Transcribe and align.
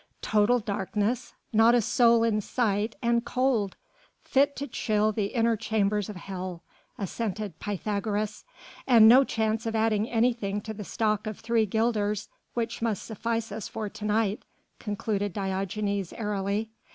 "Total 0.23 0.57
darkness, 0.57 1.35
not 1.53 1.75
a 1.75 1.79
soul 1.81 2.23
in 2.23 2.41
sight, 2.41 2.95
and 3.03 3.23
cold! 3.23 3.75
fit 4.23 4.55
to 4.55 4.65
chill 4.65 5.11
the 5.11 5.25
inner 5.27 5.55
chambers 5.55 6.09
of 6.09 6.15
hell," 6.15 6.63
assented 6.97 7.59
Pythagoras. 7.59 8.43
"And 8.87 9.07
no 9.07 9.23
chance 9.23 9.67
of 9.67 9.75
adding 9.75 10.09
anything 10.09 10.59
to 10.61 10.73
the 10.73 10.83
stock 10.83 11.27
of 11.27 11.39
three 11.39 11.67
guilders 11.67 12.29
which 12.55 12.81
must 12.81 13.03
suffice 13.03 13.51
us 13.51 13.67
for 13.67 13.89
to 13.89 14.05
night," 14.05 14.43
concluded 14.79 15.33
Diogenes 15.33 16.13
airily. 16.13 16.71